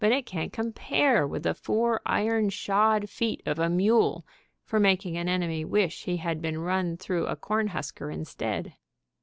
[0.03, 4.25] it can't compare with the four iron shod feet of a mule
[4.65, 8.73] for making an enemy wish he had been run through a corn husker instead.